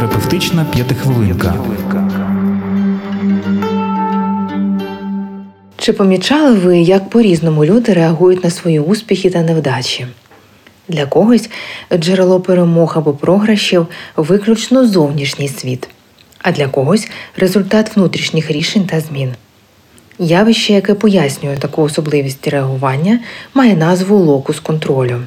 Психотерапевтична 0.00 0.64
п'ятихвилинка. 0.64 1.54
Чи 5.76 5.92
помічали 5.92 6.54
ви, 6.54 6.78
як 6.78 7.10
по-різному 7.10 7.64
люди 7.64 7.92
реагують 7.92 8.44
на 8.44 8.50
свої 8.50 8.80
успіхи 8.80 9.30
та 9.30 9.42
невдачі? 9.42 10.06
Для 10.88 11.06
когось 11.06 11.50
джерело 11.94 12.40
перемог 12.40 12.92
або 12.96 13.12
програшів 13.12 13.86
виключно 14.16 14.86
зовнішній 14.86 15.48
світ, 15.48 15.88
а 16.38 16.52
для 16.52 16.68
когось 16.68 17.08
результат 17.36 17.96
внутрішніх 17.96 18.50
рішень 18.50 18.84
та 18.84 19.00
змін. 19.00 19.34
Явище, 20.18 20.72
яке 20.72 20.94
пояснює 20.94 21.56
таку 21.56 21.82
особливість 21.82 22.48
реагування, 22.48 23.20
має 23.54 23.76
назву 23.76 24.16
локус 24.16 24.60
контролю. 24.60 25.20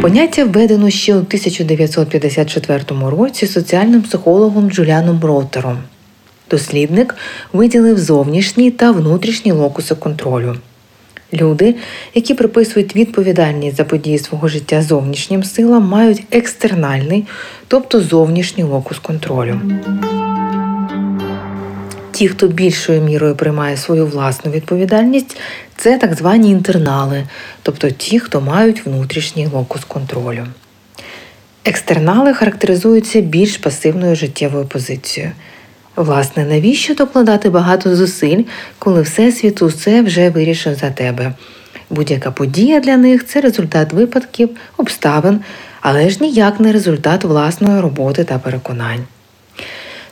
Поняття 0.00 0.44
введено 0.44 0.90
ще 0.90 1.14
у 1.14 1.18
1954 1.18 2.82
році 2.90 3.46
соціальним 3.46 4.02
психологом 4.02 4.70
Джуліаном 4.70 5.20
Роутером. 5.24 5.78
Дослідник 6.50 7.14
виділив 7.52 7.98
зовнішні 7.98 8.70
та 8.70 8.90
внутрішні 8.90 9.52
локуси 9.52 9.94
контролю. 9.94 10.56
Люди, 11.32 11.74
які 12.14 12.34
приписують 12.34 12.96
відповідальність 12.96 13.76
за 13.76 13.84
події 13.84 14.18
свого 14.18 14.48
життя 14.48 14.82
зовнішнім 14.82 15.44
силам, 15.44 15.84
мають 15.84 16.22
екстернальний, 16.30 17.26
тобто 17.68 18.00
зовнішній 18.00 18.64
локус 18.64 18.98
контролю. 18.98 19.60
Ті, 22.20 22.28
хто 22.28 22.48
більшою 22.48 23.02
мірою 23.02 23.36
приймає 23.36 23.76
свою 23.76 24.06
власну 24.06 24.52
відповідальність, 24.52 25.36
це 25.76 25.98
так 25.98 26.14
звані 26.14 26.50
інтернали, 26.50 27.26
тобто 27.62 27.90
ті, 27.90 28.20
хто 28.20 28.40
мають 28.40 28.86
внутрішній 28.86 29.46
локус 29.46 29.84
контролю. 29.84 30.46
Екстернали 31.64 32.34
характеризуються 32.34 33.20
більш 33.20 33.56
пасивною 33.56 34.16
життєвою 34.16 34.64
позицією. 34.64 35.32
Власне, 35.96 36.44
навіщо 36.44 36.94
докладати 36.94 37.50
багато 37.50 37.96
зусиль, 37.96 38.42
коли 38.78 39.02
Всесвіт 39.02 39.62
усе 39.62 40.02
вже 40.02 40.30
вирішив 40.30 40.74
за 40.74 40.90
тебе? 40.90 41.34
Будь-яка 41.90 42.30
подія 42.30 42.80
для 42.80 42.96
них 42.96 43.26
це 43.26 43.40
результат 43.40 43.92
випадків, 43.92 44.50
обставин, 44.76 45.40
але 45.80 46.10
ж 46.10 46.18
ніяк 46.20 46.60
не 46.60 46.72
результат 46.72 47.24
власної 47.24 47.80
роботи 47.80 48.24
та 48.24 48.38
переконань. 48.38 49.04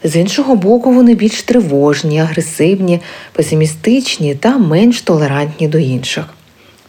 З 0.04 0.16
іншого 0.16 0.56
боку, 0.56 0.92
вони 0.92 1.14
більш 1.14 1.42
тривожні, 1.42 2.20
агресивні, 2.20 3.00
песимістичні 3.32 4.34
та 4.34 4.58
менш 4.58 5.02
толерантні 5.02 5.68
до 5.68 5.78
інших. 5.78 6.24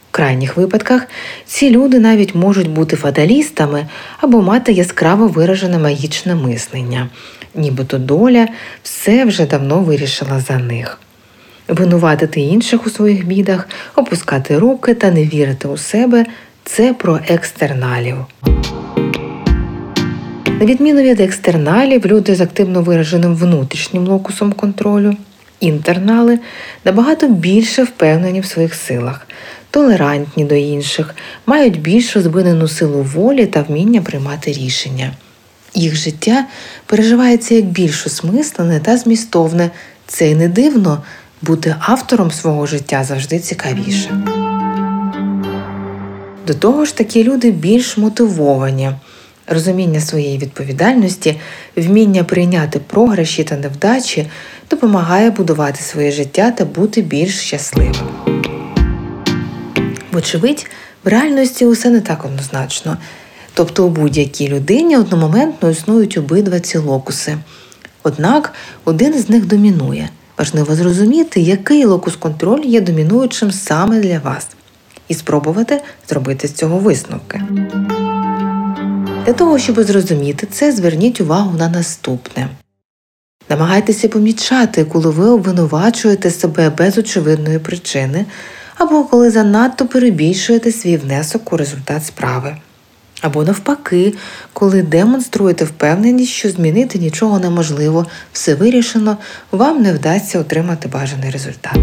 В 0.10 0.12
крайніх 0.12 0.58
випадках 0.58 1.08
ці 1.46 1.70
люди 1.70 2.00
навіть 2.00 2.36
можуть 2.36 2.70
бути 2.70 2.96
фаталістами 2.96 3.88
або 4.20 4.42
мати 4.42 4.72
яскраво 4.72 5.28
виражене 5.28 5.78
магічне 5.78 6.36
мислення, 6.36 7.10
нібито 7.56 7.98
доля 7.98 8.48
все 8.84 9.26
вже 9.26 9.46
давно 9.46 9.80
вирішила 9.80 10.40
за 10.40 10.58
них. 10.58 11.00
Винуватити 11.68 12.42
інших 12.42 12.88
у 12.88 12.90
своїх 12.90 13.26
бідах, 13.26 13.70
опускати 13.96 14.58
руки 14.58 14.94
та 14.94 15.12
не 15.12 15.24
вірити 15.26 15.68
у 15.68 15.78
себе 15.78 16.26
це 16.64 16.94
про 16.94 17.20
екстерналів. 17.28 18.16
На 20.60 20.66
відміну 20.66 21.02
від 21.02 21.20
екстерналів, 21.20 22.06
люди 22.06 22.36
з 22.36 22.42
активно 22.42 22.82
вираженим 22.82 23.36
внутрішнім 23.36 24.08
локусом 24.08 24.54
контролю, 24.54 25.16
інтернали 25.60 26.40
набагато 26.86 27.28
більше 27.28 27.84
впевнені 27.84 28.42
в 28.42 28.46
своїх 28.46 28.76
силах, 28.76 29.28
толерантні 29.72 30.46
до 30.46 30.56
інших, 30.56 31.16
мають 31.46 31.82
більш 31.82 32.16
розвинену 32.16 32.68
силу 32.68 33.02
волі 33.02 33.46
та 33.46 33.62
вміння 33.62 34.02
приймати 34.02 34.52
рішення. 34.52 35.12
Їх 35.74 35.96
життя 35.96 36.46
переживається 36.86 37.56
як 37.56 37.66
більш 37.66 38.06
осмислене 38.06 38.80
та 38.80 38.98
змістовне. 38.98 39.70
Це 40.08 40.30
й 40.30 40.36
не 40.36 40.48
дивно 40.48 41.04
бути 41.42 41.76
автором 41.80 42.32
свого 42.32 42.66
життя 42.66 43.04
завжди 43.04 43.40
цікавіше. 43.40 44.24
До 46.48 46.54
того 46.54 46.86
ж, 46.86 46.98
такі 46.98 47.24
люди 47.24 47.52
більш 47.52 47.98
мотивовані. 47.98 48.92
Розуміння 49.52 50.02
своєї 50.02 50.38
відповідальності, 50.38 51.40
вміння 51.76 52.24
прийняти 52.24 52.80
програші 52.80 53.44
та 53.44 53.58
невдачі 53.58 54.28
допомагає 54.70 55.30
будувати 55.30 55.84
своє 55.84 56.12
життя 56.12 56.52
та 56.52 56.66
бути 56.66 57.02
більш 57.02 57.40
щасливим. 57.40 57.96
Вочевидь, 60.12 60.66
в 61.04 61.08
реальності 61.08 61.66
усе 61.66 61.90
не 61.90 62.02
так 62.02 62.26
однозначно. 62.26 62.98
Тобто 63.54 63.86
у 63.86 63.90
будь-якій 63.90 64.48
людині 64.48 64.98
одномоментно 64.98 65.70
існують 65.70 66.18
обидва 66.18 66.60
ці 66.60 66.78
локуси. 66.78 67.38
Однак 68.04 68.54
один 68.86 69.14
з 69.14 69.30
них 69.30 69.46
домінує. 69.46 70.10
Важливо 70.38 70.76
зрозуміти, 70.76 71.42
який 71.42 71.86
локус 71.86 72.16
контролю 72.16 72.64
є 72.64 72.82
домінуючим 72.82 73.52
саме 73.52 74.00
для 74.00 74.20
вас, 74.20 74.48
і 75.08 75.14
спробувати 75.14 75.82
зробити 76.08 76.48
з 76.48 76.54
цього 76.54 76.78
висновки. 76.78 77.42
Для 79.30 79.36
того, 79.36 79.60
щоб 79.60 79.82
зрозуміти 79.84 80.48
це, 80.52 80.72
зверніть 80.72 81.22
увагу 81.22 81.58
на 81.58 81.70
наступне. 81.70 82.50
Намагайтеся 83.50 84.08
помічати, 84.08 84.86
коли 84.86 85.10
ви 85.10 85.30
обвинувачуєте 85.30 86.32
себе 86.32 86.70
без 86.70 86.98
очевидної 86.98 87.60
причини, 87.60 88.26
або 88.78 89.04
коли 89.04 89.32
занадто 89.32 89.86
перебільшуєте 89.86 90.72
свій 90.72 90.98
внесок 90.98 91.54
у 91.54 91.58
результат 91.58 92.06
справи. 92.06 92.58
Або 93.22 93.44
навпаки, 93.44 94.14
коли 94.54 94.82
демонструєте 94.82 95.66
впевненість, 95.66 96.32
що 96.32 96.50
змінити 96.50 97.00
нічого 97.00 97.40
неможливо, 97.40 98.06
все 98.34 98.56
вирішено, 98.56 99.18
вам 99.52 99.82
не 99.82 99.94
вдасться 99.94 100.40
отримати 100.40 100.88
бажаний 100.88 101.32
результат. 101.32 101.78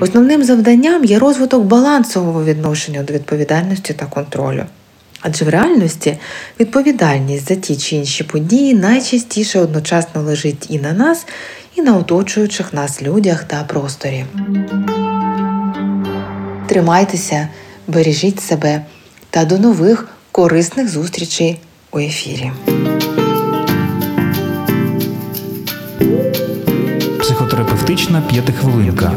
Основним 0.00 0.44
завданням 0.44 1.04
є 1.04 1.18
розвиток 1.18 1.64
балансового 1.64 2.44
відношення 2.44 3.02
до 3.02 3.12
відповідальності 3.12 3.92
та 3.92 4.06
контролю. 4.06 4.64
Адже 5.20 5.44
в 5.44 5.48
реальності 5.48 6.18
відповідальність 6.60 7.48
за 7.48 7.54
ті 7.54 7.76
чи 7.76 7.96
інші 7.96 8.24
події 8.24 8.74
найчастіше 8.74 9.60
одночасно 9.60 10.22
лежить 10.22 10.66
і 10.68 10.78
на 10.78 10.92
нас, 10.92 11.26
і 11.76 11.82
на 11.82 11.96
оточуючих 11.96 12.72
нас 12.72 13.02
людях 13.02 13.44
та 13.44 13.64
просторі. 13.64 14.24
Тримайтеся, 16.66 17.48
бережіть 17.86 18.40
себе 18.40 18.84
та 19.30 19.44
до 19.44 19.58
нових 19.58 20.08
корисних 20.32 20.88
зустрічей 20.88 21.60
у 21.90 21.98
ефірі. 21.98 22.52
Психотерапевтична 27.20 28.20
п'ятихвилинка. 28.20 29.12